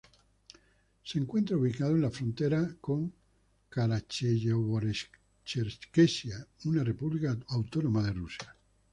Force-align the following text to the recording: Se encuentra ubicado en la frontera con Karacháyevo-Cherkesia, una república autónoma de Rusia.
Se 1.03 1.19
encuentra 1.19 1.55
ubicado 1.57 1.91
en 1.91 2.01
la 2.01 2.09
frontera 2.09 2.75
con 2.81 3.13
Karacháyevo-Cherkesia, 3.69 6.47
una 6.65 6.83
república 6.83 7.37
autónoma 7.49 8.01
de 8.05 8.13
Rusia. 8.13 8.55